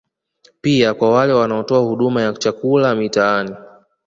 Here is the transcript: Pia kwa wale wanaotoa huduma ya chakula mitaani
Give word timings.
Pia 0.61 0.93
kwa 0.93 1.11
wale 1.11 1.33
wanaotoa 1.33 1.79
huduma 1.79 2.21
ya 2.21 2.33
chakula 2.33 2.95
mitaani 2.95 3.55